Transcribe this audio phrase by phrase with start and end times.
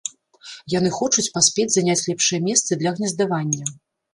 [0.73, 3.65] Яны хочуць паспець заняць лепшыя месцы для гнездавання.